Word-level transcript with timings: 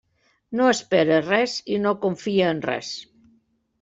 No 0.61 0.69
espere 0.75 1.19
res 1.27 1.59
i 1.75 1.77
no 1.85 1.93
confie 2.07 2.51
en 2.55 2.63
res. 2.69 2.93